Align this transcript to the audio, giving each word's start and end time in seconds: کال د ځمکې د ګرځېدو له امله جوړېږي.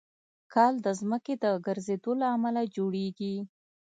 کال 0.53 0.73
د 0.85 0.87
ځمکې 0.99 1.33
د 1.43 1.45
ګرځېدو 1.65 2.11
له 2.21 2.27
امله 2.35 2.61
جوړېږي. 2.75 3.35